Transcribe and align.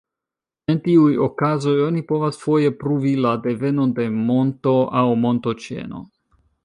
En 0.73 0.79
tiuj 0.85 1.11
okazoj 1.25 1.73
oni 1.87 2.01
povas 2.11 2.41
foje 2.45 2.71
pruvi 2.85 3.11
la 3.27 3.35
devenon 3.45 3.93
de 4.01 4.09
monto 4.31 4.75
aŭ 5.03 5.05
montoĉeno. 5.27 6.03